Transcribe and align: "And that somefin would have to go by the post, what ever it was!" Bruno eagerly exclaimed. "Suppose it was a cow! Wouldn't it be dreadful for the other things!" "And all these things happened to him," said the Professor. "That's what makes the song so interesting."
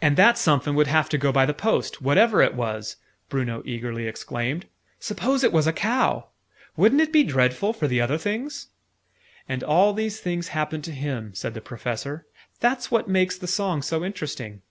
"And 0.00 0.16
that 0.16 0.36
somefin 0.38 0.74
would 0.74 0.88
have 0.88 1.08
to 1.10 1.16
go 1.16 1.30
by 1.30 1.46
the 1.46 1.54
post, 1.54 2.02
what 2.02 2.18
ever 2.18 2.42
it 2.42 2.54
was!" 2.56 2.96
Bruno 3.28 3.62
eagerly 3.64 4.08
exclaimed. 4.08 4.66
"Suppose 4.98 5.44
it 5.44 5.52
was 5.52 5.68
a 5.68 5.72
cow! 5.72 6.30
Wouldn't 6.76 7.00
it 7.00 7.12
be 7.12 7.22
dreadful 7.22 7.72
for 7.72 7.86
the 7.86 8.00
other 8.00 8.18
things!" 8.18 8.70
"And 9.48 9.62
all 9.62 9.92
these 9.92 10.18
things 10.18 10.48
happened 10.48 10.82
to 10.82 10.90
him," 10.92 11.32
said 11.32 11.54
the 11.54 11.60
Professor. 11.60 12.26
"That's 12.58 12.90
what 12.90 13.06
makes 13.06 13.38
the 13.38 13.46
song 13.46 13.82
so 13.82 14.04
interesting." 14.04 14.62